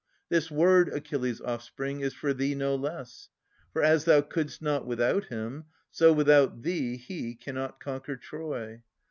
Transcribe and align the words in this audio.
This 0.29 0.49
word, 0.49 0.89
Achilles' 0.89 1.41
offspring, 1.41 1.99
is 2.01 2.11
for 2.11 2.33
thee 2.33 2.55
No 2.55 2.73
less. 2.73 3.29
For, 3.71 3.83
as 3.83 4.05
thou 4.05 4.21
could'st 4.21 4.59
not 4.59 4.87
without 4.87 5.25
him. 5.25 5.65
So, 5.91 6.11
without 6.11 6.63
thee, 6.63 6.97
he 6.97 7.35
cannot 7.35 7.79
conquer 7.79 8.15
Troy. 8.17 8.81